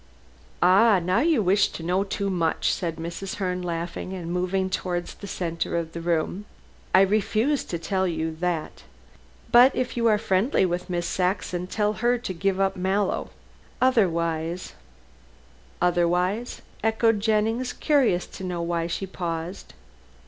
"Ah, 0.63 0.97
now 0.97 1.19
you 1.19 1.43
wish 1.43 1.67
to 1.67 1.83
know 1.83 2.03
too 2.03 2.31
much," 2.31 2.73
said 2.73 2.95
Mrs. 2.95 3.35
Herne, 3.35 3.61
laughing 3.61 4.13
and 4.13 4.33
moving 4.33 4.67
towards 4.67 5.13
the 5.13 5.27
center 5.27 5.77
of 5.77 5.91
the 5.91 6.01
room. 6.01 6.45
"I 6.91 7.01
refuse 7.01 7.63
to 7.65 7.77
tell 7.77 8.07
you 8.07 8.35
that. 8.37 8.81
But 9.51 9.75
if 9.75 9.95
you 9.95 10.07
are 10.07 10.17
friendly 10.17 10.65
with 10.65 10.89
Miss 10.89 11.05
Saxon, 11.05 11.67
tell 11.67 11.93
her 12.01 12.17
to 12.17 12.33
give 12.33 12.59
up 12.59 12.73
Mr. 12.73 12.77
Mallow. 12.77 13.29
Otherwise" 13.79 14.73
"Otherwise," 15.83 16.63
echoed 16.83 17.19
Jennings, 17.19 17.71
curious 17.71 18.25
to 18.25 18.43
know 18.43 18.63
why 18.63 18.87
she 18.87 19.05
paused. 19.05 19.75